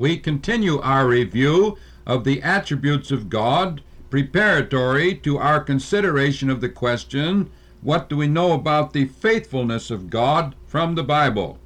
we 0.00 0.16
continue 0.16 0.80
our 0.80 1.06
review 1.06 1.76
of 2.06 2.24
the 2.24 2.40
attributes 2.40 3.10
of 3.10 3.28
God, 3.28 3.82
preparatory 4.08 5.14
to 5.16 5.36
our 5.36 5.60
consideration 5.60 6.48
of 6.48 6.62
the 6.62 6.70
question, 6.70 7.50
What 7.82 8.08
do 8.08 8.16
we 8.16 8.26
know 8.26 8.52
about 8.52 8.94
the 8.94 9.04
faithfulness 9.04 9.90
of 9.90 10.08
God 10.08 10.54
from 10.66 10.94
the 10.94 11.02
Bible? 11.02 11.58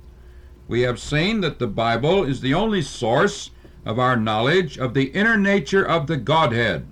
We 0.66 0.80
have 0.80 0.98
seen 0.98 1.42
that 1.42 1.60
the 1.60 1.68
Bible 1.68 2.24
is 2.24 2.41
the 2.41 2.55
only 2.55 2.82
source 2.82 3.52
of 3.84 4.00
our 4.00 4.16
knowledge 4.16 4.78
of 4.78 4.95
the 4.95 5.10
inner 5.10 5.37
nature 5.37 5.84
of 5.84 6.09
the 6.09 6.16
Godhead. 6.16 6.88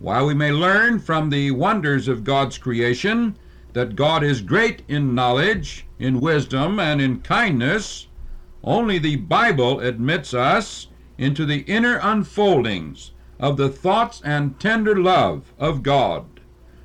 While 0.00 0.26
we 0.26 0.34
may 0.34 0.50
learn 0.50 0.98
from 0.98 1.30
the 1.30 1.52
wonders 1.52 2.08
of 2.08 2.24
God's 2.24 2.58
creation 2.58 3.36
that 3.72 3.94
God 3.94 4.24
is 4.24 4.40
great 4.40 4.82
in 4.88 5.14
knowledge, 5.14 5.86
in 6.00 6.18
wisdom, 6.18 6.80
and 6.80 7.00
in 7.00 7.20
kindness, 7.20 8.08
only 8.64 8.98
the 8.98 9.16
Bible 9.16 9.80
admits 9.80 10.32
us 10.32 10.88
into 11.18 11.44
the 11.44 11.60
inner 11.62 11.98
unfoldings 12.02 13.12
of 13.38 13.56
the 13.56 13.68
thoughts 13.68 14.20
and 14.24 14.58
tender 14.60 15.00
love 15.00 15.52
of 15.58 15.82
God. 15.82 16.40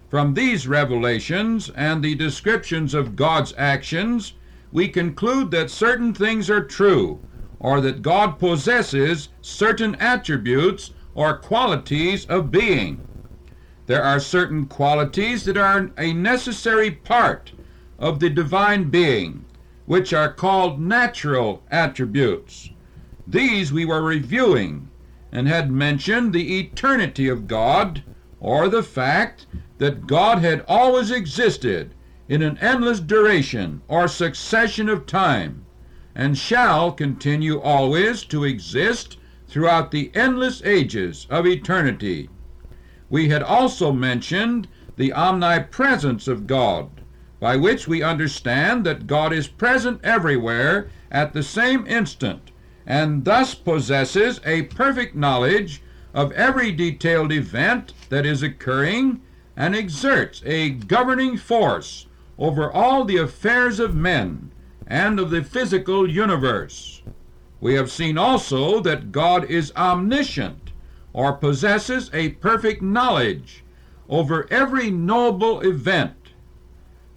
From 0.09 0.33
these 0.33 0.67
revelations 0.67 1.69
and 1.69 2.03
the 2.03 2.15
descriptions 2.15 2.93
of 2.93 3.15
God's 3.15 3.53
actions, 3.57 4.33
we 4.71 4.87
conclude 4.87 5.51
that 5.51 5.69
certain 5.69 6.13
things 6.13 6.49
are 6.49 6.63
true, 6.63 7.19
or 7.59 7.81
that 7.81 8.01
God 8.01 8.39
possesses 8.39 9.29
certain 9.41 9.95
attributes 9.95 10.91
or 11.13 11.37
qualities 11.37 12.25
of 12.25 12.51
being. 12.51 13.01
There 13.87 14.03
are 14.03 14.19
certain 14.19 14.65
qualities 14.65 15.45
that 15.45 15.57
are 15.57 15.91
a 15.97 16.13
necessary 16.13 16.91
part 16.91 17.53
of 17.97 18.19
the 18.19 18.29
divine 18.29 18.89
being, 18.89 19.45
which 19.87 20.13
are 20.13 20.31
called 20.31 20.79
natural 20.79 21.63
attributes. 21.71 22.69
These 23.25 23.73
we 23.73 23.85
were 23.85 24.03
reviewing 24.03 24.89
and 25.31 25.47
had 25.47 25.71
mentioned 25.71 26.33
the 26.33 26.59
eternity 26.59 27.27
of 27.27 27.47
God, 27.47 28.03
or 28.39 28.67
the 28.67 28.83
fact 28.83 29.47
that 29.77 30.05
God 30.05 30.39
had 30.39 30.63
always 30.67 31.09
existed 31.09 31.93
in 32.27 32.41
an 32.41 32.57
endless 32.59 32.99
duration 32.99 33.81
or 33.87 34.07
succession 34.07 34.89
of 34.89 35.05
time, 35.05 35.65
and 36.13 36.37
shall 36.37 36.91
continue 36.91 37.59
always 37.59 38.23
to 38.25 38.43
exist 38.43 39.17
throughout 39.47 39.91
the 39.91 40.11
endless 40.13 40.61
ages 40.65 41.27
of 41.29 41.47
eternity. 41.47 42.29
We 43.09 43.29
had 43.29 43.41
also 43.41 43.93
mentioned 43.93 44.67
the 44.97 45.13
omnipresence 45.13 46.27
of 46.27 46.45
God, 46.45 46.89
by 47.39 47.55
which 47.55 47.87
we 47.87 48.01
understand 48.01 48.85
that 48.85 49.07
God 49.07 49.31
is 49.31 49.47
present 49.47 49.99
everywhere 50.03 50.89
at 51.11 51.33
the 51.33 51.43
same 51.43 51.85
instant, 51.87 52.51
and 52.85 53.25
thus 53.25 53.53
possesses 53.53 54.41
a 54.45 54.63
perfect 54.63 55.15
knowledge 55.15 55.81
of 56.13 56.31
every 56.31 56.71
detailed 56.71 57.31
event 57.31 57.93
that 58.09 58.25
is 58.25 58.41
occurring, 58.41 59.21
and 59.55 59.75
exerts 59.75 60.41
a 60.45 60.69
governing 60.69 61.37
force 61.37 62.07
over 62.39 62.71
all 62.71 63.03
the 63.03 63.17
affairs 63.17 63.79
of 63.79 63.95
men 63.95 64.51
and 64.87 65.19
of 65.19 65.29
the 65.29 65.43
physical 65.43 66.09
universe. 66.09 67.01
We 67.59 67.73
have 67.73 67.91
seen 67.91 68.17
also 68.17 68.79
that 68.81 69.11
God 69.11 69.45
is 69.45 69.73
omniscient, 69.75 70.71
or 71.13 71.33
possesses 71.33 72.11
a 72.13 72.29
perfect 72.29 72.81
knowledge 72.81 73.63
over 74.07 74.47
every 74.51 74.91
knowable 74.91 75.61
event. 75.61 76.13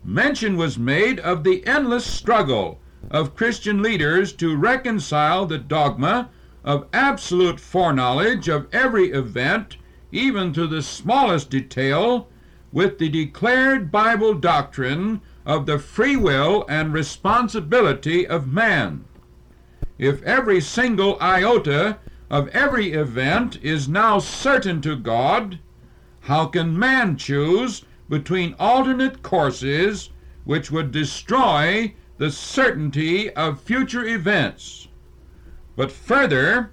Mention 0.05 0.57
was 0.57 0.79
made 0.79 1.21
of 1.21 1.45
the 1.45 1.67
endless 1.67 2.07
struggle 2.07 2.81
of 3.11 3.35
Christian 3.35 3.83
leaders 3.83 4.33
to 4.35 4.57
reconcile 4.57 5.45
the 5.45 5.59
dogma 5.59 6.31
of 6.65 6.87
absolute 6.93 7.61
foreknowledge 7.61 8.49
of 8.49 8.67
every 8.73 9.11
event, 9.11 9.77
even 10.11 10.53
to 10.55 10.67
the 10.67 10.83
smallest 10.83 11.51
detail, 11.51 12.29
with 12.73 12.99
the 12.99 13.09
declared 13.09 13.91
Bible 13.91 14.35
doctrine 14.35 15.21
of 15.45 15.67
the 15.67 15.79
free 15.79 16.17
will 16.17 16.65
and 16.69 16.93
responsibility 16.93 18.27
of 18.27 18.47
man. 18.47 19.05
If 19.99 20.23
every 20.23 20.61
single 20.61 21.19
iota 21.21 21.99
of 22.31 22.49
every 22.49 22.93
event 22.93 23.59
is 23.63 23.89
now 23.89 24.19
certain 24.19 24.81
to 24.83 24.97
God, 24.97 25.59
how 26.21 26.47
can 26.47 26.79
man 26.79 27.17
choose 27.17 27.85
between 28.11 28.55
alternate 28.59 29.23
courses 29.23 30.11
which 30.45 30.71
would 30.71 30.91
destroy 30.91 31.95
the 32.19 32.31
certainty 32.31 33.31
of 33.31 33.63
future 33.63 34.05
events? 34.05 34.89
But 35.77 35.91
further, 35.91 36.73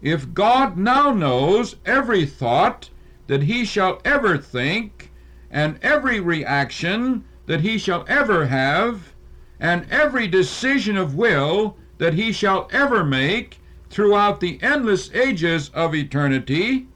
if 0.00 0.32
God 0.32 0.78
now 0.78 1.12
knows 1.12 1.76
every 1.84 2.24
thought 2.24 2.88
that 3.26 3.42
he 3.42 3.64
shall 3.64 4.00
ever 4.04 4.38
think, 4.38 5.12
and 5.50 5.78
every 5.82 6.20
reaction 6.20 7.24
that 7.46 7.60
he 7.60 7.76
shall 7.76 8.04
ever 8.08 8.46
have, 8.46 9.12
and 9.58 9.86
every 9.90 10.26
decision 10.28 10.96
of 10.96 11.14
will 11.14 11.76
that 11.98 12.14
he 12.14 12.32
shall 12.32 12.68
ever 12.72 13.04
make 13.04 13.58
throughout 13.90 14.40
the 14.40 14.62
endless 14.62 15.10
ages 15.12 15.70
of 15.70 15.94
eternity, 15.94 16.86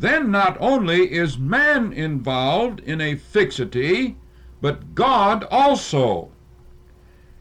then 0.00 0.30
not 0.30 0.58
only 0.60 1.10
is 1.10 1.38
man 1.38 1.90
involved 1.90 2.80
in 2.80 3.00
a 3.00 3.14
fixity, 3.14 4.14
but 4.60 4.94
God 4.94 5.44
also. 5.50 6.30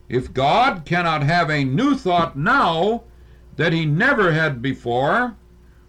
If 0.08 0.34
God 0.34 0.86
cannot 0.86 1.24
have 1.24 1.50
a 1.50 1.66
new 1.66 1.96
thought 1.96 2.38
now 2.38 3.04
that 3.58 3.74
he 3.74 3.86
never 3.86 4.32
had 4.32 4.62
before, 4.62 5.36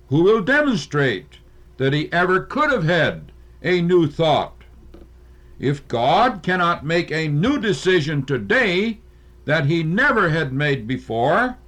who 0.08 0.24
will 0.24 0.42
demonstrate 0.42 1.38
that 1.76 1.92
he 1.92 2.12
ever 2.12 2.40
could 2.40 2.72
have 2.72 2.84
had 2.84 3.30
a 3.62 3.80
new 3.80 4.08
thought? 4.08 4.64
If 5.60 5.86
God 5.86 6.42
cannot 6.42 6.84
make 6.84 7.12
a 7.12 7.28
new 7.28 7.60
decision 7.60 8.24
today 8.24 8.98
that 9.44 9.66
he 9.66 9.84
never 9.84 10.30
had 10.30 10.52
made 10.52 10.88
before, 10.88 11.58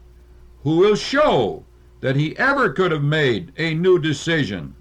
who 0.64 0.78
will 0.78 0.96
show 0.96 1.64
that 2.00 2.16
he 2.16 2.36
ever 2.36 2.70
could 2.72 2.90
have 2.90 3.04
made 3.04 3.52
a 3.56 3.74
new 3.74 4.00
decision? 4.00 4.74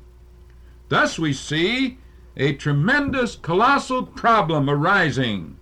Thus 0.90 1.20
we 1.20 1.34
see 1.34 1.98
a 2.38 2.54
tremendous, 2.54 3.36
colossal 3.36 4.06
problem 4.06 4.70
arising 4.70 5.58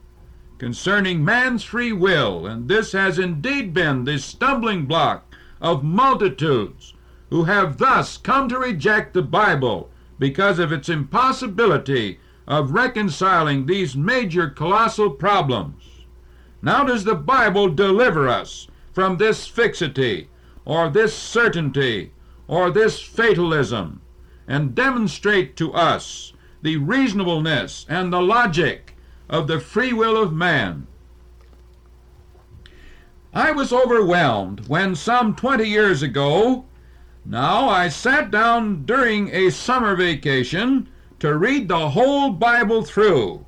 concerning 0.58 1.26
man's 1.26 1.64
free 1.64 1.92
will, 1.92 2.46
and 2.46 2.68
this 2.68 2.92
has 2.94 3.20
indeed 3.20 3.74
been 3.74 4.04
the 4.04 4.18
stumbling 4.18 4.86
block 4.86 5.36
of 5.60 5.84
multitudes 5.84 6.94
who 7.30 7.44
have 7.44 7.78
thus 7.78 8.18
come 8.18 8.48
to 8.50 8.60
reject 8.60 9.14
the 9.14 9.22
Bible 9.22 9.90
because 10.20 10.60
of 10.60 10.72
its 10.72 10.88
impossibility 10.88 12.20
of 12.48 12.72
reconciling 12.72 13.66
these 13.66 13.96
major 13.96 14.50
colossal 14.50 15.10
problems. 15.10 16.06
Now 16.62 16.84
does 16.84 17.04
the 17.04 17.16
Bible 17.16 17.70
deliver 17.70 18.30
us 18.30 18.68
from 18.94 19.18
this 19.18 19.48
fixity, 19.48 20.30
or 20.64 20.90
this 20.90 21.14
certainty, 21.14 22.12
or 22.48 22.72
this 22.72 23.02
fatalism, 23.02 24.02
and 24.48 24.76
demonstrate 24.76 25.56
to 25.56 25.74
us 25.74 26.34
the 26.62 26.78
reasonableness 26.78 27.86
and 27.88 28.12
the 28.12 28.22
logic 28.22 28.96
of 29.30 29.48
the 29.48 29.60
free 29.60 29.94
will 29.94 30.22
of 30.22 30.34
man. 30.34 30.88
I 33.34 33.52
was 33.52 33.74
overwhelmed 33.74 34.68
when 34.68 34.96
some 34.96 35.36
20 35.36 35.68
years 35.68 36.02
ago, 36.02 36.66
now 37.26 37.68
I 37.70 37.88
sat 37.90 38.32
down 38.32 38.86
during 38.86 39.30
a 39.30 39.50
summer 39.50 39.96
vacation 39.96 40.88
to 41.20 41.38
read 41.38 41.68
the 41.68 41.90
whole 41.90 42.30
Bible 42.30 42.84
through 42.84 43.46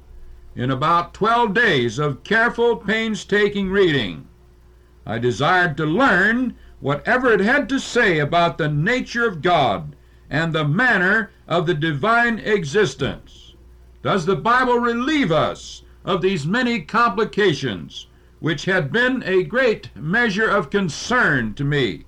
in 0.56 0.72
about 0.72 1.14
12 1.14 1.54
days 1.54 2.00
of 2.00 2.24
careful, 2.24 2.76
painstaking 2.76 3.70
reading. 3.70 4.28
I 5.06 5.20
desired 5.20 5.78
to 5.78 5.86
learn 5.86 6.56
whatever 6.80 7.32
it 7.32 7.40
had 7.40 7.70
to 7.70 7.80
say 7.80 8.20
about 8.20 8.58
the 8.58 8.68
nature 8.68 9.28
of 9.28 9.42
God 9.42 9.96
and 10.30 10.54
the 10.54 10.68
manner 10.68 11.32
of 11.48 11.66
the 11.66 11.74
divine 11.74 12.40
existence. 12.40 13.56
Does 14.04 14.26
the 14.26 14.36
Bible 14.36 14.78
relieve 14.80 15.32
us 15.32 15.84
of 16.04 16.22
these 16.22 16.46
many 16.46 16.82
complications 16.82 18.08
which 18.40 18.66
had 18.66 18.92
been 18.92 19.24
a 19.26 19.44
great 19.44 19.90
measure 19.96 20.48
of 20.48 20.70
concern 20.70 21.54
to 21.56 21.64
me? 21.64 22.06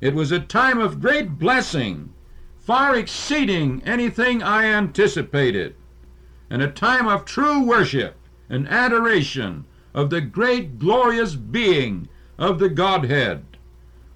It 0.00 0.14
was 0.14 0.30
a 0.32 0.40
time 0.40 0.78
of 0.78 1.00
great 1.00 1.38
blessing, 1.38 2.12
far 2.58 2.94
exceeding 2.96 3.82
anything 3.84 4.42
I 4.42 4.66
anticipated, 4.66 5.74
and 6.48 6.62
a 6.62 6.70
time 6.70 7.08
of 7.08 7.24
true 7.24 7.62
worship 7.62 8.16
and 8.48 8.68
adoration 8.68 9.64
of 9.94 10.10
the 10.10 10.20
great 10.20 10.78
glorious 10.78 11.34
being 11.34 12.08
of 12.38 12.58
the 12.58 12.68
Godhead. 12.68 13.44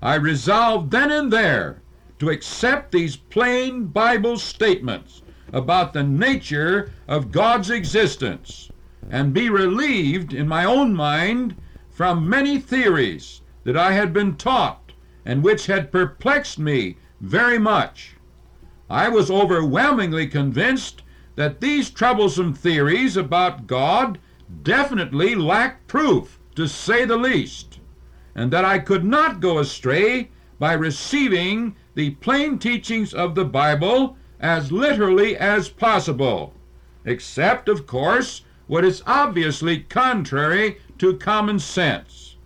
I 0.02 0.14
resolved 0.14 0.90
then 0.90 1.10
and 1.10 1.32
there 1.32 1.82
to 2.20 2.28
accept 2.28 2.92
these 2.92 3.16
plain 3.16 3.86
Bible 3.86 4.38
statements 4.38 5.22
about 5.52 5.92
the 5.92 6.02
nature 6.02 6.92
of 7.08 7.32
God's 7.32 7.70
existence 7.70 8.70
and 9.10 9.34
be 9.34 9.50
relieved 9.50 10.32
in 10.32 10.46
my 10.46 10.64
own 10.64 10.94
mind 10.94 11.56
from 11.90 12.28
many 12.28 12.58
theories 12.58 13.40
that 13.64 13.76
I 13.76 13.92
had 13.92 14.12
been 14.12 14.36
taught 14.36 14.92
and 15.24 15.42
which 15.42 15.66
had 15.66 15.90
perplexed 15.90 16.58
me 16.58 16.96
very 17.20 17.58
much. 17.58 18.14
I 18.88 19.08
was 19.08 19.30
overwhelmingly 19.30 20.26
convinced 20.26 21.02
that 21.36 21.60
these 21.60 21.90
troublesome 21.90 22.52
theories 22.54 23.16
about 23.16 23.66
God 23.66 24.18
definitely 24.62 25.34
lacked 25.34 25.86
proof, 25.86 26.38
to 26.56 26.66
say 26.66 27.04
the 27.04 27.16
least, 27.16 27.78
and 28.34 28.50
that 28.50 28.64
I 28.64 28.78
could 28.78 29.04
not 29.04 29.40
go 29.40 29.58
astray 29.58 30.30
by 30.58 30.72
receiving 30.74 31.76
the 32.00 32.08
plain 32.12 32.58
teachings 32.58 33.12
of 33.12 33.34
the 33.34 33.44
Bible 33.44 34.16
as 34.40 34.72
literally 34.72 35.36
as 35.36 35.68
possible, 35.68 36.54
except, 37.04 37.68
of 37.68 37.86
course, 37.86 38.40
what 38.66 38.86
is 38.86 39.02
obviously 39.06 39.80
contrary 39.80 40.78
to 40.96 41.18
common 41.18 41.58
sense. 41.58 42.36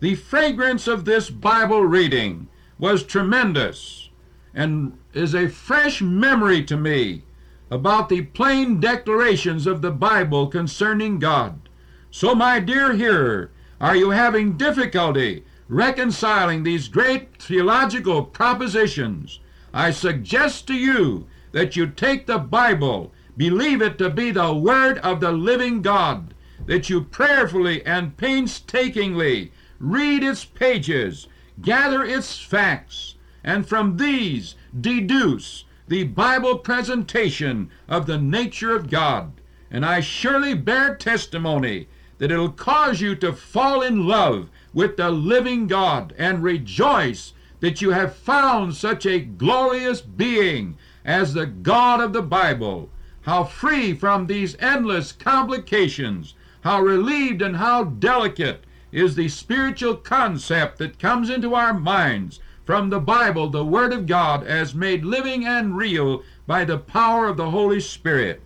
The 0.00 0.16
fragrance 0.16 0.86
of 0.86 1.06
this 1.06 1.30
Bible 1.30 1.82
reading 1.82 2.48
was 2.78 3.02
tremendous 3.02 4.10
and 4.52 4.98
is 5.14 5.34
a 5.34 5.48
fresh 5.48 6.02
memory 6.02 6.62
to 6.64 6.76
me 6.76 7.22
about 7.70 8.10
the 8.10 8.20
plain 8.20 8.80
declarations 8.80 9.66
of 9.66 9.80
the 9.80 9.92
Bible 9.92 10.46
concerning 10.46 11.18
God. 11.18 11.70
So, 12.10 12.34
my 12.34 12.60
dear 12.60 12.92
hearer, 12.92 13.50
are 13.80 13.96
you 13.96 14.10
having 14.10 14.58
difficulty 14.58 15.44
reconciling 15.70 16.64
these 16.64 16.88
great 16.88 17.40
theological 17.40 18.24
propositions? 18.24 19.38
I 19.72 19.92
suggest 19.92 20.66
to 20.66 20.74
you 20.74 21.28
that 21.52 21.76
you 21.76 21.86
take 21.86 22.26
the 22.26 22.38
Bible, 22.38 23.12
believe 23.36 23.80
it 23.80 23.96
to 23.98 24.10
be 24.10 24.32
the 24.32 24.52
Word 24.52 24.98
of 24.98 25.20
the 25.20 25.30
living 25.30 25.80
God, 25.80 26.34
that 26.66 26.90
you 26.90 27.02
prayerfully 27.02 27.86
and 27.86 28.16
painstakingly 28.16 29.52
read 29.78 30.24
its 30.24 30.44
pages, 30.44 31.28
gather 31.62 32.04
its 32.04 32.38
facts, 32.38 33.14
and 33.44 33.66
from 33.66 33.96
these 33.96 34.56
deduce 34.78 35.64
the 35.86 36.04
Bible 36.04 36.58
presentation 36.58 37.70
of 37.88 38.06
the 38.06 38.18
nature 38.18 38.74
of 38.74 38.90
God. 38.90 39.32
And 39.70 39.86
I 39.86 40.00
surely 40.00 40.54
bear 40.54 40.96
testimony 40.96 41.88
that 42.18 42.30
it'll 42.30 42.50
cause 42.50 43.00
you 43.00 43.14
to 43.16 43.32
fall 43.32 43.82
in 43.82 44.06
love 44.06 44.50
with 44.72 44.96
the 44.96 45.10
living 45.10 45.66
God 45.66 46.14
and 46.16 46.42
rejoice 46.42 47.32
that 47.60 47.82
you 47.82 47.90
have 47.90 48.14
found 48.14 48.74
such 48.74 49.04
a 49.06 49.20
glorious 49.20 50.00
being 50.00 50.76
as 51.04 51.34
the 51.34 51.46
God 51.46 52.00
of 52.00 52.12
the 52.12 52.22
Bible. 52.22 52.90
How 53.22 53.44
free 53.44 53.94
from 53.94 54.26
these 54.26 54.56
endless 54.58 55.12
complications, 55.12 56.34
how 56.62 56.80
relieved 56.80 57.42
and 57.42 57.56
how 57.56 57.84
delicate 57.84 58.64
is 58.92 59.14
the 59.14 59.28
spiritual 59.28 59.96
concept 59.96 60.78
that 60.78 60.98
comes 60.98 61.30
into 61.30 61.54
our 61.54 61.74
minds 61.74 62.40
from 62.64 62.90
the 62.90 63.00
Bible, 63.00 63.48
the 63.48 63.64
Word 63.64 63.92
of 63.92 64.06
God, 64.06 64.44
as 64.44 64.74
made 64.74 65.04
living 65.04 65.46
and 65.46 65.76
real 65.76 66.22
by 66.46 66.64
the 66.64 66.78
power 66.78 67.26
of 67.26 67.36
the 67.36 67.50
Holy 67.50 67.80
Spirit. 67.80 68.42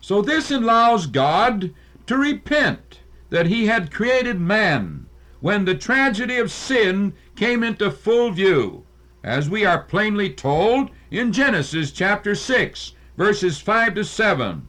So 0.00 0.22
this 0.22 0.50
allows 0.50 1.06
God 1.06 1.74
to 2.06 2.16
repent 2.16 2.99
that 3.30 3.46
he 3.46 3.66
had 3.66 3.92
created 3.92 4.40
man 4.40 5.06
when 5.40 5.64
the 5.64 5.74
tragedy 5.74 6.36
of 6.36 6.50
sin 6.50 7.14
came 7.34 7.62
into 7.64 7.90
full 7.90 8.30
view, 8.30 8.84
as 9.24 9.48
we 9.48 9.64
are 9.64 9.82
plainly 9.82 10.28
told 10.28 10.90
in 11.10 11.32
Genesis 11.32 11.90
chapter 11.90 12.34
6, 12.34 12.92
verses 13.16 13.58
5 13.58 13.94
to 13.94 14.04
7. 14.04 14.66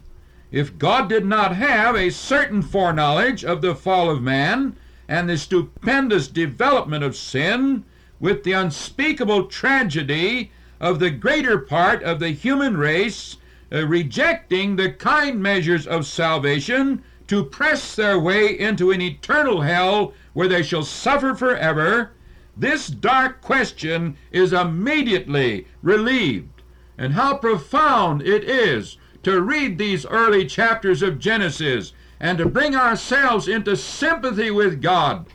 If 0.52 0.78
God 0.78 1.10
did 1.10 1.26
not 1.26 1.56
have 1.56 1.96
a 1.96 2.10
certain 2.10 2.62
foreknowledge 2.62 3.44
of 3.44 3.62
the 3.62 3.76
fall 3.76 4.10
of 4.10 4.22
man 4.22 4.76
and 5.08 5.30
the 5.30 5.38
stupendous 5.38 6.28
development 6.28 7.04
of 7.04 7.16
sin, 7.16 7.84
with 8.22 8.44
the 8.44 8.54
unspeakable 8.54 9.46
tragedy 9.48 10.52
of 10.80 11.00
the 11.00 11.10
greater 11.10 11.58
part 11.58 12.04
of 12.04 12.20
the 12.20 12.30
human 12.30 12.78
race 12.78 13.38
uh, 13.74 13.86
rejecting 13.88 14.76
the 14.76 14.92
kind 14.92 15.42
measures 15.42 15.88
of 15.88 16.06
salvation 16.06 17.04
to 17.32 17.46
press 17.46 17.96
their 17.96 18.20
way 18.20 18.60
into 18.60 18.92
an 18.92 19.00
eternal 19.00 19.62
hell 19.62 20.12
where 20.34 20.50
they 20.50 20.62
shall 20.62 20.84
suffer 20.84 21.34
forever, 21.34 22.12
this 22.58 22.88
dark 22.88 23.40
question 23.40 24.18
is 24.34 24.52
immediately 24.52 25.66
relieved. 25.82 26.62
And 26.98 27.14
how 27.14 27.38
profound 27.38 28.22
it 28.22 28.44
is 28.44 28.98
to 29.24 29.40
read 29.40 29.78
these 29.78 30.06
early 30.08 30.46
chapters 30.46 31.02
of 31.02 31.20
Genesis 31.20 31.94
and 32.20 32.38
to 32.38 32.46
bring 32.46 32.76
ourselves 32.76 33.48
into 33.48 33.78
sympathy 33.78 34.52
with 34.52 34.82
God. 34.82 35.26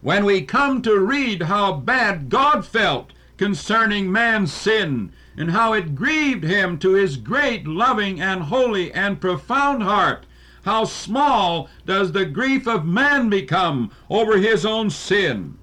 When 0.00 0.24
we 0.24 0.40
come 0.40 0.80
to 0.80 0.98
read 0.98 1.42
how 1.42 1.74
bad 1.74 2.30
God 2.30 2.64
felt 2.64 3.10
concerning 3.36 4.10
man's 4.10 4.54
sin 4.54 5.12
and 5.36 5.50
how 5.50 5.74
it 5.74 5.94
grieved 5.94 6.44
him 6.44 6.78
to 6.78 6.94
his 6.94 7.18
great, 7.18 7.66
loving, 7.66 8.22
and 8.22 8.44
holy 8.44 8.90
and 8.90 9.20
profound 9.20 9.82
heart, 9.82 10.24
how 10.66 10.84
small 10.84 11.68
does 11.86 12.10
the 12.10 12.24
grief 12.24 12.66
of 12.66 12.84
man 12.84 13.30
become 13.30 13.88
over 14.10 14.36
his 14.36 14.66
own 14.66 14.90
sin. 14.90 15.56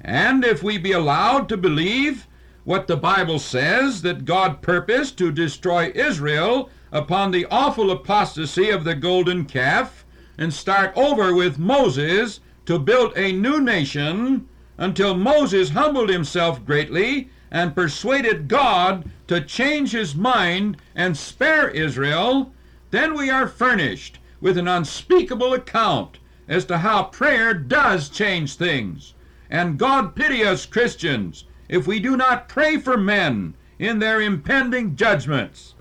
And 0.00 0.44
if 0.44 0.62
we 0.62 0.78
be 0.78 0.92
allowed 0.92 1.48
to 1.48 1.56
believe 1.56 2.28
what 2.62 2.86
the 2.86 2.96
Bible 2.96 3.40
says 3.40 4.02
that 4.02 4.24
God 4.24 4.62
purposed 4.62 5.18
to 5.18 5.32
destroy 5.32 5.90
Israel 5.96 6.70
upon 6.92 7.32
the 7.32 7.44
awful 7.50 7.90
apostasy 7.90 8.70
of 8.70 8.84
the 8.84 8.94
golden 8.94 9.46
calf 9.46 10.06
and 10.38 10.54
start 10.54 10.92
over 10.96 11.34
with 11.34 11.58
Moses 11.58 12.38
to 12.66 12.78
build 12.78 13.12
a 13.16 13.32
new 13.32 13.60
nation 13.60 14.48
until 14.78 15.16
Moses 15.16 15.70
humbled 15.70 16.08
himself 16.08 16.64
greatly 16.64 17.30
and 17.50 17.74
persuaded 17.74 18.46
God 18.46 19.10
to 19.26 19.40
change 19.40 19.90
his 19.90 20.14
mind 20.14 20.76
and 20.94 21.16
spare 21.16 21.68
Israel, 21.68 22.52
then 22.90 23.14
we 23.14 23.30
are 23.30 23.46
furnished 23.46 24.18
with 24.40 24.58
an 24.58 24.68
unspeakable 24.68 25.52
account 25.52 26.18
as 26.48 26.64
to 26.64 26.78
how 26.78 27.04
prayer 27.04 27.54
does 27.54 28.08
change 28.08 28.54
things. 28.54 29.14
And 29.48 29.78
God 29.78 30.14
pity 30.14 30.44
us 30.44 30.66
Christians 30.66 31.44
if 31.68 31.86
we 31.86 32.00
do 32.00 32.16
not 32.16 32.48
pray 32.48 32.76
for 32.78 32.96
men 32.96 33.54
in 33.78 33.98
their 33.98 34.20
impending 34.20 34.96
judgments. 34.96 35.74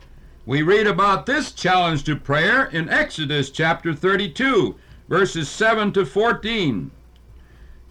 We 0.45 0.61
read 0.61 0.88
about 0.88 1.25
this 1.25 1.51
challenge 1.51 2.04
to 2.06 2.16
prayer 2.16 2.66
in 2.66 2.89
Exodus 2.89 3.49
chapter 3.49 3.94
32, 3.94 4.75
verses 5.07 5.49
7 5.49 5.92
to 5.94 6.06
14. 6.06 6.92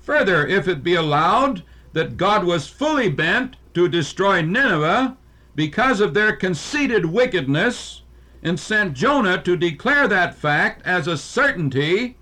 Further, 0.01 0.47
if 0.47 0.67
it 0.67 0.83
be 0.83 0.95
allowed 0.95 1.63
that 1.93 2.17
God 2.17 2.45
was 2.45 2.69
fully 2.69 3.09
bent 3.11 3.57
to 3.75 3.89
destroy 3.89 4.43
Nineveh 4.43 5.17
because 5.55 6.01
of 6.01 6.15
their 6.15 6.35
conceited 6.35 7.07
wickedness, 7.07 8.03
and 8.43 8.59
sent 8.59 8.95
Jonah 8.95 9.43
to 9.43 9.57
declare 9.57 10.07
that 10.09 10.35
fact 10.35 10.83
as 10.87 11.07
a 11.07 11.17
certainty, 11.17 12.17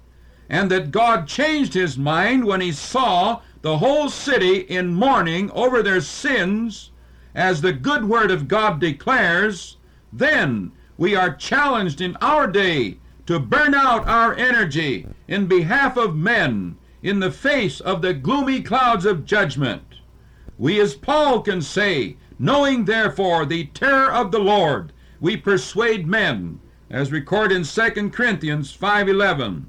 and 0.48 0.70
that 0.70 0.90
God 0.90 1.26
changed 1.26 1.74
his 1.74 1.98
mind 1.98 2.44
when 2.44 2.60
he 2.60 2.72
saw 2.72 3.40
the 3.62 3.78
whole 3.78 4.08
city 4.08 4.58
in 4.60 4.94
mourning 4.94 5.50
over 5.50 5.82
their 5.82 6.00
sins, 6.00 6.90
as 7.34 7.60
the 7.60 7.72
good 7.72 8.04
word 8.04 8.30
of 8.30 8.48
God 8.48 8.80
declares, 8.80 9.76
then 10.12 10.72
we 10.96 11.14
are 11.14 11.34
challenged 11.34 12.00
in 12.00 12.16
our 12.20 12.46
day 12.46 12.98
to 13.26 13.38
burn 13.38 13.74
out 13.74 14.06
our 14.06 14.34
energy 14.34 15.06
in 15.28 15.46
behalf 15.46 15.96
of 15.96 16.16
men 16.16 16.76
in 17.02 17.20
the 17.20 17.30
face 17.30 17.80
of 17.80 18.00
the 18.00 18.14
gloomy 18.14 18.62
clouds 18.62 19.04
of 19.04 19.26
judgment. 19.26 19.82
We, 20.58 20.80
as 20.80 20.94
Paul 20.94 21.42
can 21.42 21.60
say, 21.60 22.16
knowing 22.38 22.84
therefore 22.84 23.44
the 23.44 23.66
terror 23.66 24.10
of 24.10 24.30
the 24.30 24.38
Lord, 24.38 24.92
we 25.20 25.36
persuade 25.36 26.06
men, 26.06 26.60
as 26.90 27.10
recorded 27.10 27.56
in 27.56 27.64
2 27.64 28.10
Corinthians 28.12 28.70
5:11, 28.70 29.66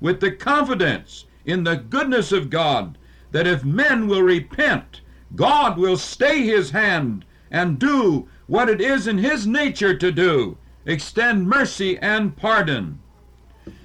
with 0.00 0.20
the 0.20 0.30
confidence 0.30 1.24
in 1.44 1.64
the 1.64 1.76
goodness 1.76 2.32
of 2.32 2.50
God 2.50 2.98
that 3.32 3.46
if 3.46 3.64
men 3.64 4.08
will 4.08 4.22
repent, 4.22 5.00
God 5.34 5.78
will 5.78 5.96
stay 5.96 6.42
his 6.42 6.70
hand 6.70 7.24
and 7.50 7.78
do 7.78 8.28
what 8.46 8.68
it 8.68 8.80
is 8.80 9.06
in 9.06 9.18
his 9.18 9.46
nature 9.46 9.96
to 9.96 10.12
do, 10.12 10.58
extend 10.84 11.48
mercy 11.48 11.96
and 11.98 12.36
pardon. 12.36 12.98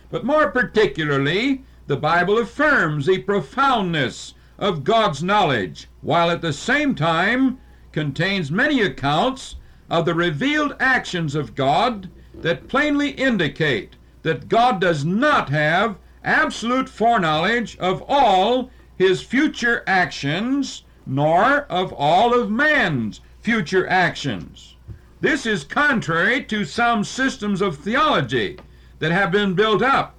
But 0.10 0.26
more 0.26 0.50
particularly, 0.50 1.64
the 1.88 1.98
Bible 1.98 2.38
affirms 2.38 3.06
the 3.06 3.20
profoundness 3.20 4.34
of 4.58 4.84
God's 4.84 5.22
knowledge, 5.22 5.88
while 6.02 6.30
at 6.32 6.42
the 6.42 6.54
same 6.54 6.96
time 6.96 7.60
contains 7.92 8.52
many 8.52 8.82
accounts 8.82 9.56
of 9.90 10.06
the 10.06 10.16
revealed 10.16 10.76
actions 10.80 11.36
of 11.36 11.56
God 11.56 12.10
that 12.34 12.68
plainly 12.68 13.12
indicate 13.12 13.96
that 14.24 14.50
God 14.50 14.82
does 14.82 15.06
not 15.06 15.50
have 15.50 15.98
absolute 16.24 16.90
foreknowledge 16.90 17.78
of 17.78 18.04
all 18.08 18.72
his 18.98 19.22
future 19.22 19.84
actions, 19.86 20.84
nor 21.06 21.62
of 21.70 21.94
all 21.94 22.34
of 22.34 22.50
man's 22.50 23.22
future 23.42 23.88
actions. 23.88 24.76
This 25.22 25.46
is 25.46 25.64
contrary 25.64 26.44
to 26.46 26.66
some 26.66 27.04
systems 27.04 27.62
of 27.62 27.78
theology 27.78 28.58
that 29.00 29.12
have 29.12 29.32
been 29.32 29.54
built 29.54 29.82
up. 29.82 30.16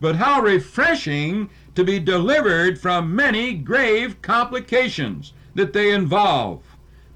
But 0.00 0.16
how 0.16 0.40
refreshing 0.40 1.50
to 1.74 1.82
be 1.82 1.98
delivered 1.98 2.78
from 2.78 3.14
many 3.14 3.54
grave 3.54 4.22
complications 4.22 5.32
that 5.54 5.72
they 5.72 5.90
involve 5.90 6.62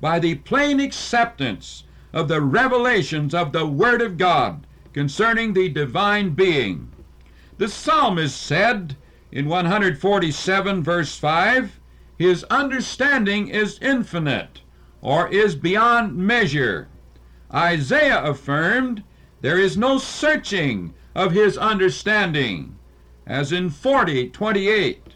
by 0.00 0.18
the 0.18 0.34
plain 0.36 0.80
acceptance 0.80 1.84
of 2.12 2.28
the 2.28 2.40
revelations 2.40 3.34
of 3.34 3.52
the 3.52 3.66
Word 3.66 4.02
of 4.02 4.18
God 4.18 4.66
concerning 4.92 5.52
the 5.52 5.68
divine 5.68 6.30
being. 6.30 6.90
The 7.58 7.68
psalmist 7.68 8.40
said 8.40 8.96
in 9.30 9.46
147 9.48 10.82
verse 10.82 11.16
5, 11.16 11.80
His 12.18 12.44
understanding 12.44 13.48
is 13.48 13.78
infinite, 13.80 14.60
or 15.00 15.28
is 15.28 15.56
beyond 15.56 16.16
measure. 16.16 16.88
Isaiah 17.52 18.22
affirmed, 18.22 19.02
There 19.40 19.58
is 19.58 19.76
no 19.76 19.98
searching 19.98 20.94
of 21.14 21.32
his 21.32 21.58
understanding, 21.58 22.76
as 23.26 23.52
in 23.52 23.70
40:28. 23.70 25.14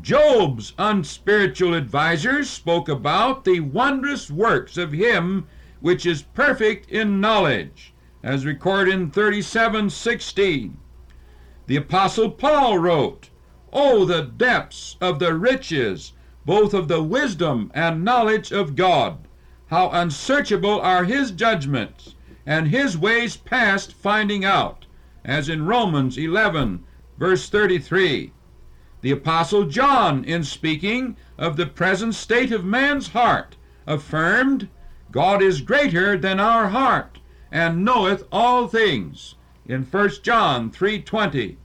Job's 0.00 0.72
unspiritual 0.78 1.74
advisers 1.74 2.50
spoke 2.50 2.88
about 2.88 3.44
the 3.44 3.60
wondrous 3.60 4.30
works 4.30 4.76
of 4.76 4.92
him 4.92 5.46
which 5.84 6.06
is 6.06 6.22
perfect 6.22 6.90
in 6.90 7.20
knowledge, 7.20 7.92
as 8.22 8.46
recorded 8.46 8.94
in 8.94 9.10
37:16. 9.10 10.78
The 11.66 11.76
apostle 11.76 12.30
Paul 12.30 12.78
wrote, 12.78 13.28
"Oh 13.70 14.06
the 14.06 14.22
depths 14.22 14.96
of 14.98 15.18
the 15.18 15.34
riches 15.34 16.14
both 16.46 16.72
of 16.72 16.88
the 16.88 17.02
wisdom 17.02 17.70
and 17.74 18.02
knowledge 18.02 18.50
of 18.50 18.76
God! 18.76 19.28
How 19.66 19.90
unsearchable 19.90 20.80
are 20.80 21.04
his 21.04 21.30
judgments, 21.30 22.14
and 22.46 22.68
his 22.68 22.96
ways 22.96 23.36
past 23.36 23.92
finding 23.92 24.42
out!" 24.42 24.86
as 25.22 25.50
in 25.50 25.66
Romans 25.66 26.16
11 26.16 26.82
verse 27.18 27.50
33. 27.50 28.32
The 29.02 29.10
apostle 29.10 29.64
John 29.66 30.24
in 30.24 30.44
speaking 30.44 31.18
of 31.36 31.56
the 31.56 31.66
present 31.66 32.14
state 32.14 32.52
of 32.52 32.64
man's 32.64 33.08
heart 33.08 33.58
affirmed, 33.86 34.70
God 35.12 35.42
is 35.42 35.60
greater 35.60 36.16
than 36.16 36.40
our 36.40 36.68
heart, 36.68 37.18
and 37.52 37.84
knoweth 37.84 38.24
all 38.32 38.68
things 38.68 39.34
in 39.66 39.84
1 39.84 40.22
John 40.22 40.70
3:20. 40.70 41.56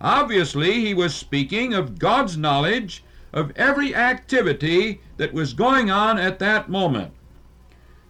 Obviously 0.00 0.80
he 0.80 0.94
was 0.94 1.14
speaking 1.14 1.72
of 1.72 1.98
God's 1.98 2.36
knowledge 2.36 3.02
of 3.32 3.52
every 3.56 3.94
activity 3.94 5.00
that 5.16 5.32
was 5.32 5.54
going 5.54 5.90
on 5.90 6.18
at 6.18 6.38
that 6.38 6.68
moment. 6.68 7.12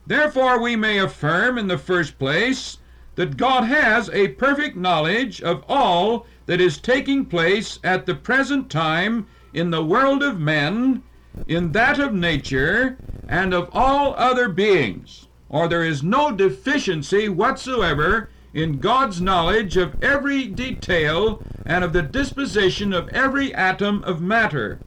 Therefore 0.07 0.61
we 0.61 0.76
may 0.76 0.99
affirm 0.99 1.57
in 1.57 1.69
the 1.69 1.78
first 1.78 2.19
place 2.19 2.78
that 3.14 3.37
God 3.37 3.64
has 3.64 4.11
a 4.11 4.28
perfect 4.28 4.76
knowledge 4.76 5.40
of 5.40 5.64
all 5.69 6.26
that 6.47 6.61
is 6.61 6.78
taking 6.78 7.25
place 7.25 7.78
at 7.83 8.07
the 8.07 8.14
present 8.14 8.69
time 8.71 9.26
in 9.52 9.71
the 9.71 9.85
world 9.85 10.23
of 10.23 10.38
men, 10.38 11.02
in 11.46 11.72
that 11.72 11.98
of 11.98 12.14
nature, 12.14 12.98
and 13.28 13.52
of 13.52 13.68
all 13.72 14.14
other 14.16 14.48
beings, 14.48 15.26
or 15.48 15.68
there 15.68 15.84
is 15.84 16.02
no 16.02 16.30
deficiency 16.30 17.28
whatsoever 17.28 18.28
in 18.52 18.78
God's 18.78 19.20
knowledge 19.20 19.76
of 19.76 19.96
every 20.00 20.46
detail 20.46 21.42
and 21.66 21.82
of 21.82 21.92
the 21.92 22.02
disposition 22.02 22.92
of 22.92 23.08
every 23.08 23.54
atom 23.54 24.02
of 24.04 24.20
matter. 24.20 24.80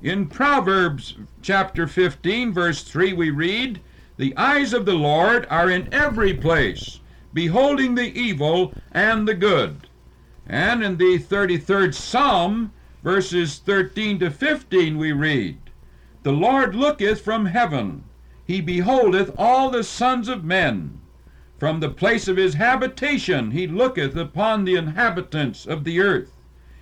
In 0.00 0.28
Proverbs 0.28 1.16
chapter 1.42 1.86
15, 1.86 2.52
verse 2.52 2.82
3, 2.82 3.12
we 3.12 3.30
read, 3.30 3.80
The 4.16 4.36
eyes 4.36 4.72
of 4.72 4.86
the 4.86 4.94
Lord 4.94 5.46
are 5.50 5.70
in 5.70 5.88
every 5.92 6.34
place, 6.34 7.00
beholding 7.32 7.94
the 7.94 8.12
evil 8.18 8.74
and 8.92 9.26
the 9.26 9.34
good. 9.34 9.88
And 10.46 10.84
in 10.84 10.98
the 10.98 11.18
33rd 11.18 11.94
Psalm, 11.94 12.72
verses 13.02 13.58
13 13.58 14.18
to 14.20 14.30
15, 14.30 14.98
we 14.98 15.12
read, 15.12 15.63
The 16.24 16.32
Lord 16.32 16.74
looketh 16.74 17.20
from 17.20 17.44
heaven, 17.44 18.04
he 18.46 18.62
beholdeth 18.62 19.34
all 19.36 19.68
the 19.68 19.84
sons 19.84 20.26
of 20.26 20.42
men. 20.42 21.02
From 21.58 21.80
the 21.80 21.90
place 21.90 22.28
of 22.28 22.38
his 22.38 22.54
habitation 22.54 23.50
he 23.50 23.66
looketh 23.66 24.16
upon 24.16 24.64
the 24.64 24.74
inhabitants 24.74 25.66
of 25.66 25.84
the 25.84 26.00
earth. 26.00 26.32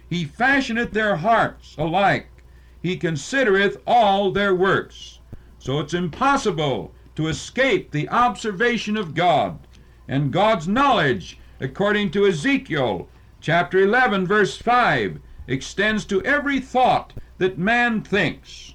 He 0.09 0.25
fashioneth 0.25 0.93
their 0.93 1.17
hearts 1.17 1.75
alike, 1.77 2.45
he 2.81 2.97
considereth 2.97 3.79
all 3.85 4.31
their 4.31 4.55
works. 4.55 5.19
So 5.59 5.81
it's 5.81 5.93
impossible 5.93 6.95
to 7.17 7.27
escape 7.27 7.91
the 7.91 8.09
observation 8.11 8.97
of 8.97 9.13
God 9.13 9.59
and 10.07 10.33
God's 10.33 10.69
knowledge, 10.69 11.37
according 11.59 12.13
to 12.13 12.27
Ezekiel 12.27 13.09
chapter 13.41 13.81
11, 13.81 14.25
verse 14.25 14.57
5, 14.57 15.19
extends 15.49 16.05
to 16.05 16.23
every 16.23 16.61
thought 16.61 17.13
that 17.39 17.59
man 17.59 18.03
thinks. 18.03 18.72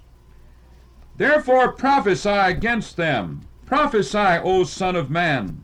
Therefore 1.17 1.71
prophesy 1.71 2.29
against 2.29 2.95
them. 2.95 3.41
Prophesy, 3.65 4.39
O 4.43 4.63
Son 4.63 4.95
of 4.95 5.09
Man. 5.09 5.61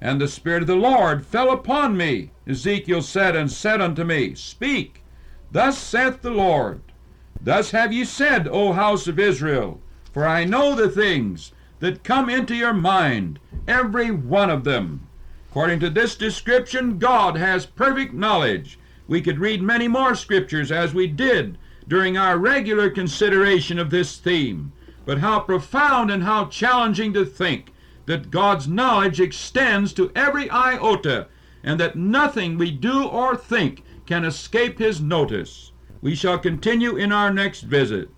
And 0.00 0.20
the 0.20 0.28
Spirit 0.28 0.62
of 0.62 0.66
the 0.66 0.76
Lord 0.76 1.24
fell 1.24 1.50
upon 1.50 1.96
me. 1.96 2.30
Ezekiel 2.46 3.02
said, 3.02 3.36
and 3.36 3.50
said 3.50 3.80
unto 3.80 4.04
me, 4.04 4.34
Speak, 4.34 5.02
thus 5.52 5.78
saith 5.78 6.22
the 6.22 6.30
Lord. 6.30 6.80
Thus 7.40 7.70
have 7.72 7.92
ye 7.92 8.04
said, 8.04 8.48
O 8.48 8.72
house 8.72 9.06
of 9.06 9.18
Israel, 9.18 9.80
for 10.12 10.26
I 10.26 10.44
know 10.44 10.74
the 10.74 10.88
things 10.88 11.52
that 11.80 12.02
come 12.02 12.30
into 12.30 12.54
your 12.54 12.72
mind, 12.72 13.38
every 13.68 14.10
one 14.10 14.48
of 14.48 14.64
them. 14.64 15.06
According 15.50 15.80
to 15.80 15.90
this 15.90 16.16
description, 16.16 16.98
God 16.98 17.36
has 17.36 17.66
perfect 17.66 18.14
knowledge. 18.14 18.78
We 19.06 19.20
could 19.20 19.38
read 19.38 19.62
many 19.62 19.86
more 19.86 20.14
scriptures 20.14 20.72
as 20.72 20.94
we 20.94 21.06
did 21.06 21.58
during 21.86 22.16
our 22.16 22.38
regular 22.38 22.88
consideration 22.88 23.78
of 23.78 23.90
this 23.90 24.16
theme. 24.16 24.72
But 25.06 25.18
how 25.18 25.40
profound 25.40 26.10
and 26.10 26.22
how 26.22 26.46
challenging 26.46 27.12
to 27.12 27.24
think 27.24 27.72
that 28.06 28.30
God's 28.30 28.68
knowledge 28.68 29.20
extends 29.20 29.92
to 29.94 30.10
every 30.14 30.50
iota, 30.50 31.26
and 31.62 31.80
that 31.80 31.96
nothing 31.96 32.58
we 32.58 32.70
do 32.70 33.04
or 33.04 33.36
think 33.36 33.82
can 34.06 34.24
escape 34.24 34.78
His 34.78 35.00
notice. 35.00 35.72
We 36.02 36.14
shall 36.14 36.38
continue 36.38 36.96
in 36.96 37.12
our 37.12 37.32
next 37.32 37.62
visit. 37.62 38.10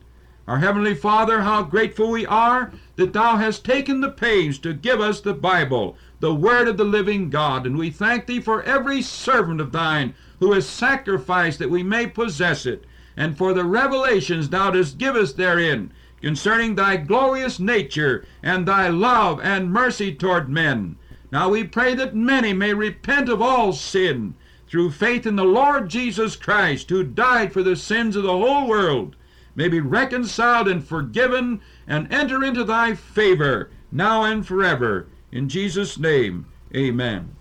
Our 0.49 0.59
Heavenly 0.59 0.95
Father, 0.95 1.43
how 1.43 1.65
grateful 1.65 2.11
we 2.11 2.25
are 2.25 2.73
that 2.95 3.13
Thou 3.13 3.37
hast 3.37 3.65
taken 3.65 4.01
the 4.01 4.11
pains 4.11 4.59
to 4.59 4.73
give 4.73 5.01
us 5.01 5.21
the 5.21 5.35
Bible, 5.35 5.97
the 6.21 6.35
Word 6.35 6.69
of 6.69 6.77
the 6.77 6.85
living 6.85 7.31
God, 7.31 7.67
and 7.67 7.77
we 7.77 7.91
thank 7.91 8.27
Thee 8.27 8.41
for 8.41 8.63
every 8.63 9.03
servant 9.03 9.61
of 9.61 9.73
Thine 9.73 10.15
who 10.39 10.53
has 10.53 10.69
sacrificed 10.69 11.59
that 11.59 11.71
we 11.71 11.83
may 11.83 12.07
possess 12.07 12.65
it, 12.65 12.85
and 13.17 13.37
for 13.37 13.53
the 13.53 13.65
revelations 13.65 14.49
Thou 14.49 14.71
dost 14.71 14.99
give 14.99 15.17
us 15.17 15.33
therein 15.33 15.93
concerning 16.21 16.75
Thy 16.75 16.97
glorious 16.97 17.61
nature 17.61 18.25
and 18.43 18.67
Thy 18.67 18.89
love 18.89 19.41
and 19.43 19.73
mercy 19.73 20.15
toward 20.15 20.49
men. 20.49 20.97
Now 21.31 21.49
we 21.49 21.65
pray 21.65 21.95
that 21.95 22.15
many 22.15 22.53
may 22.53 22.75
repent 22.75 23.29
of 23.29 23.43
all 23.43 23.73
sin 23.73 24.35
through 24.69 24.91
faith 24.91 25.27
in 25.27 25.37
the 25.37 25.45
Lord 25.45 25.89
Jesus 25.89 26.35
Christ, 26.35 26.91
who 26.91 27.05
died 27.05 27.53
for 27.53 27.63
the 27.63 27.77
sins 27.77 28.17
of 28.17 28.25
the 28.25 28.37
whole 28.37 28.67
world, 28.67 29.15
may 29.55 29.69
be 29.69 29.81
reconciled 29.81 30.69
and 30.69 30.85
forgiven 30.85 31.61
and 31.87 32.13
enter 32.13 32.43
into 32.43 32.65
Thy 32.65 32.95
favor 32.95 33.71
now 33.93 34.25
and 34.25 34.47
forever. 34.47 35.07
In 35.31 35.49
Jesus' 35.49 35.99
name, 35.99 36.47
amen. 36.75 37.36